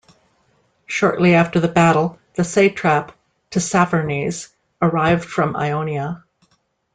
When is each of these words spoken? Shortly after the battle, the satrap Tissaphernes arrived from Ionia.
Shortly 0.87 1.35
after 1.35 1.59
the 1.59 1.67
battle, 1.67 2.17
the 2.33 2.43
satrap 2.43 3.11
Tissaphernes 3.51 4.47
arrived 4.81 5.25
from 5.25 5.55
Ionia. 5.55 6.23